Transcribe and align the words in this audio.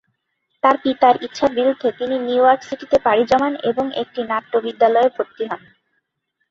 তার 0.63 0.75
পিতার 0.83 1.15
ইচ্ছার 1.23 1.51
বিরুদ্ধে 1.57 1.89
তিনি 1.99 2.15
নিউ 2.19 2.43
ইয়র্ক 2.43 2.61
সিটিতে 2.67 2.97
পাড়ি 3.05 3.23
জমান 3.31 3.53
এবং 3.69 3.85
একটি 4.01 4.21
নাট্য 4.31 4.53
বিদ্যালয়ে 4.65 5.09
ভর্তি 5.15 5.43
হন। 5.49 5.61